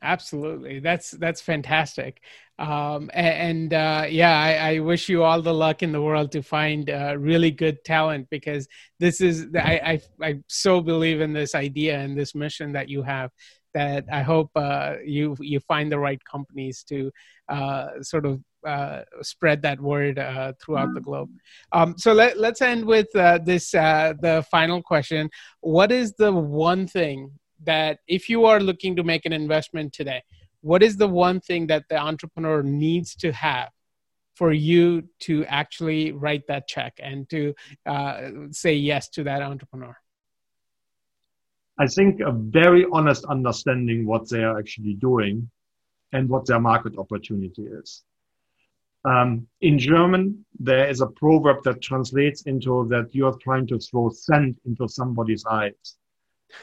[0.01, 2.21] Absolutely, that's that's fantastic,
[2.57, 6.41] um, and, uh, yeah, I, I, wish you all the luck in the world to
[6.41, 8.65] find uh, really good talent because
[8.97, 13.03] this is I, I I so believe in this idea and this mission that you
[13.03, 13.31] have
[13.73, 17.11] that I hope uh, you you find the right companies to
[17.49, 21.29] uh, sort of uh, spread that word uh, throughout the globe.
[21.73, 25.29] Um, so let, let's end with uh, this uh, the final question.
[25.59, 27.31] What is the one thing
[27.63, 30.23] that if you are looking to make an investment today,
[30.61, 33.69] what is the one thing that the entrepreneur needs to have
[34.33, 37.53] for you to actually write that check and to
[37.85, 39.95] uh, say yes to that entrepreneur?
[41.77, 45.49] I think a very honest understanding what they are actually doing
[46.13, 48.03] and what their market opportunity is.
[49.03, 53.77] Um, in German, there is a proverb that translates into that you are trying to
[53.77, 55.97] throw sand into somebody's eyes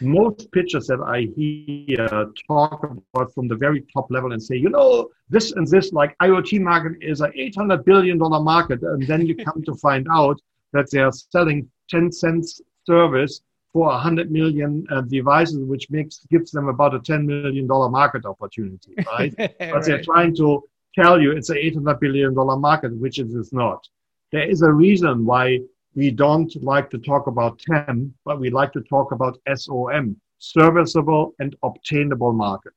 [0.00, 2.08] most pitchers that I hear
[2.46, 6.16] talk about from the very top level and say, you know, this and this, like
[6.18, 8.82] IoT market is an $800 billion market.
[8.82, 10.40] And then you come to find out
[10.72, 16.50] that they are selling 10 cents service for 100 million uh, devices, which makes gives
[16.50, 19.34] them about a 10 million dollar market opportunity, right?
[19.38, 19.56] right?
[19.58, 20.62] But they're trying to
[20.94, 23.86] tell you it's an 800 billion dollar market, which it is not.
[24.30, 25.60] There is a reason why
[25.94, 31.34] we don't like to talk about TAM, but we like to talk about SOM, serviceable
[31.38, 32.74] and obtainable market.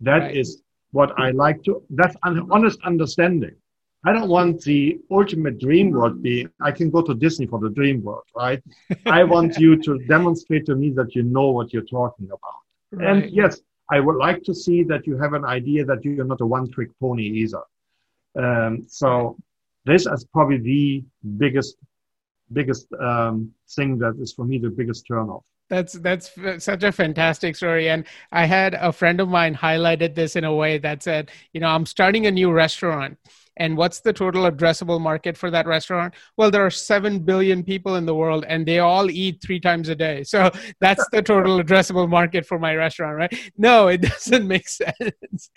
[0.00, 0.36] That right.
[0.36, 0.62] is
[0.92, 3.54] what I like to, that's an honest understanding.
[4.06, 7.70] I don't want the ultimate dream world being, I can go to Disney for the
[7.70, 8.62] dream world, right?
[9.06, 12.60] I want you to demonstrate to me that you know what you're talking about.
[12.92, 13.08] Right.
[13.08, 13.60] And yes,
[13.90, 16.70] I would like to see that you have an idea that you're not a one
[16.70, 17.62] trick pony either.
[18.36, 19.36] Um, so
[19.84, 21.04] this is probably the
[21.38, 21.76] biggest
[22.52, 25.42] biggest um, thing that is for me the biggest turnoff.
[25.70, 30.36] That's that's such a fantastic story, and I had a friend of mine highlighted this
[30.36, 33.18] in a way that said, you know, I'm starting a new restaurant,
[33.56, 36.14] and what's the total addressable market for that restaurant?
[36.36, 39.88] Well, there are 7 billion people in the world and they all eat three times
[39.88, 40.24] a day.
[40.24, 40.50] So
[40.80, 43.52] that's the total addressable market for my restaurant, right?
[43.56, 45.50] No, it doesn't make sense.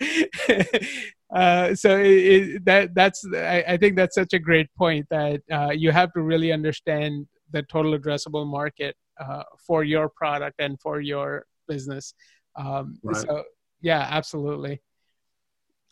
[1.34, 5.42] uh, so it, it, that that's I, I, think that's such a great point that
[5.50, 10.80] uh, you have to really understand the total addressable market uh, for your product and
[10.80, 12.14] for your business.
[12.56, 13.16] Um, right.
[13.16, 13.44] So
[13.80, 14.80] yeah, absolutely.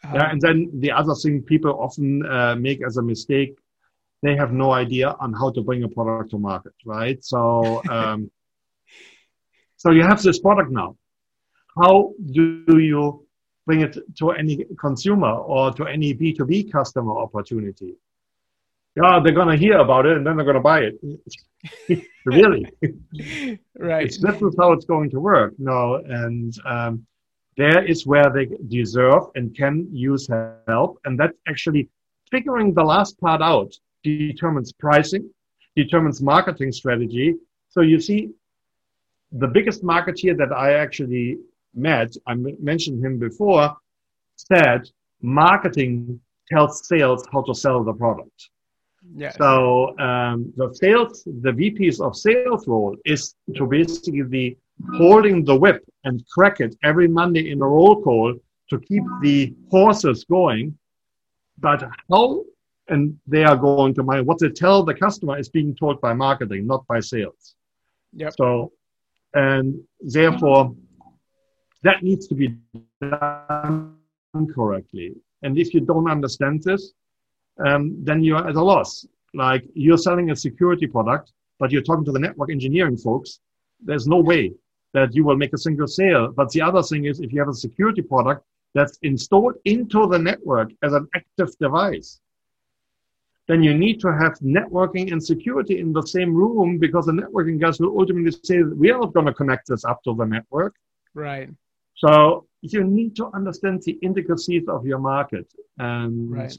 [0.05, 3.57] Yeah, um, and then the other thing people often uh, make as a mistake,
[4.23, 7.23] they have no idea on how to bring a product to market, right?
[7.25, 8.31] So, um,
[9.77, 10.97] so you have this product now.
[11.77, 13.27] How do you
[13.67, 17.97] bring it to any consumer or to any B2B customer opportunity.
[18.97, 22.07] Yeah, they're going to hear about it and then they're going to buy it.
[22.25, 22.67] really?
[23.79, 24.07] right.
[24.07, 25.55] It's, this is how it's going to work.
[25.59, 27.07] No, and um,
[27.57, 30.29] there is where they deserve and can use
[30.69, 31.01] help.
[31.05, 31.89] And that actually
[32.31, 35.31] figuring the last part out determines pricing,
[35.75, 37.35] determines marketing strategy.
[37.69, 38.31] So you see,
[39.33, 41.39] the biggest marketeer that I actually
[41.75, 43.77] met, I mentioned him before,
[44.37, 44.89] said
[45.23, 48.51] marketing tells sales how to sell the product.
[49.15, 49.37] Yes.
[49.39, 54.59] So um, the sales, the VPs of sales role is to basically
[54.97, 58.35] holding the whip and crack it every Monday in a roll call
[58.71, 60.77] to keep the horses going.
[61.59, 62.45] But how
[62.89, 66.13] and they are going to my what they tell the customer is being told by
[66.13, 67.55] marketing, not by sales.
[68.13, 68.35] Yep.
[68.37, 68.73] So
[69.35, 70.75] and therefore
[71.83, 72.57] that needs to be
[73.01, 73.97] done
[74.55, 75.15] correctly.
[75.43, 76.93] And if you don't understand this,
[77.65, 79.07] um, then you're at a loss.
[79.35, 83.41] Like you're selling a security product, but you're talking to the network engineering folks.
[83.81, 84.53] There's no way
[84.97, 86.33] that you will make a single sale.
[86.33, 88.43] But the other thing is, if you have a security product
[88.75, 92.19] that's installed into the network as an active device,
[93.47, 97.61] then you need to have networking and security in the same room because the networking
[97.61, 100.75] guys will ultimately say, we are not going to connect this up to the network.
[101.13, 101.51] Right.
[101.97, 105.47] So you need to understand the intricacies of your market.
[105.79, 106.59] And right.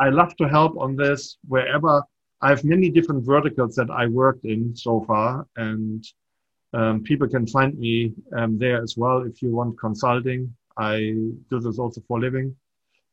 [0.00, 2.02] I love to help on this wherever
[2.40, 5.46] I have many different verticals that I worked in so far.
[5.56, 6.04] And
[6.72, 10.54] um, people can find me um, there as well if you want consulting.
[10.78, 10.96] I
[11.50, 12.56] do this also for living.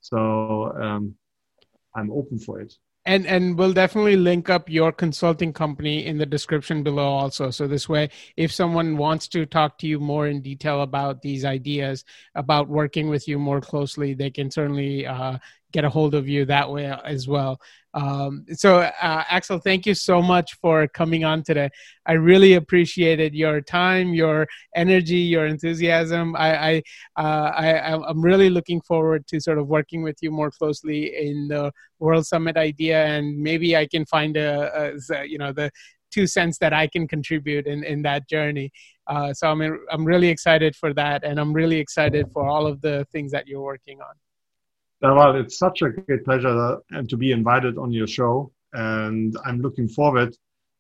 [0.02, 1.16] So um,
[1.96, 2.74] I'm open for it
[3.06, 7.68] and and we'll definitely link up your consulting company in the description below also so
[7.68, 12.04] this way if someone wants to talk to you more in detail about these ideas
[12.36, 15.38] about working with you more closely they can certainly uh,
[15.72, 17.60] get a hold of you that way as well.
[17.94, 21.70] Um, so, uh, Axel, thank you so much for coming on today.
[22.06, 26.36] I really appreciated your time, your energy, your enthusiasm.
[26.36, 26.84] I, I,
[27.18, 31.48] uh, I, am really looking forward to sort of working with you more closely in
[31.48, 35.72] the World Summit idea, and maybe I can find a, a you know, the
[36.12, 38.72] two cents that I can contribute in, in that journey.
[39.08, 42.82] Uh, so I'm I'm really excited for that, and I'm really excited for all of
[42.82, 44.14] the things that you're working on.
[45.02, 46.78] Well, it's such a great pleasure
[47.08, 50.36] to be invited on your show, and I'm looking forward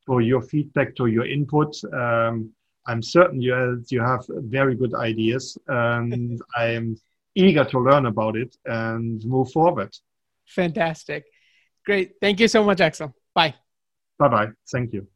[0.06, 1.74] for your feedback, to your input.
[1.94, 2.52] Um,
[2.86, 6.98] I'm certain you you have very good ideas, and I'm
[7.36, 9.96] eager to learn about it and move forward.
[10.48, 11.26] Fantastic,
[11.86, 12.16] great!
[12.20, 13.14] Thank you so much, Axel.
[13.34, 13.56] Bye.
[14.18, 14.48] Bye bye.
[14.70, 15.08] Thank you.